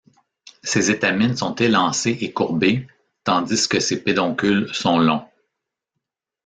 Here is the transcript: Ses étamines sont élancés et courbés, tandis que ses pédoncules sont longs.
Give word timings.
Ses 0.63 0.89
étamines 0.89 1.37
sont 1.37 1.53
élancés 1.57 2.17
et 2.21 2.33
courbés, 2.33 2.87
tandis 3.23 3.67
que 3.69 3.79
ses 3.79 4.01
pédoncules 4.03 4.67
sont 4.73 4.97
longs. 4.97 5.29